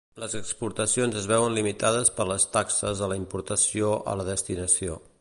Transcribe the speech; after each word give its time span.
Les 0.21 0.35
exportacions 0.37 1.19
es 1.19 1.27
veuen 1.33 1.53
limitades 1.59 2.11
per 2.17 2.27
les 2.31 2.49
taxes 2.57 3.05
a 3.09 3.13
la 3.13 3.21
importació 3.23 3.95
a 4.15 4.21
la 4.23 4.31
destinació. 4.35 5.03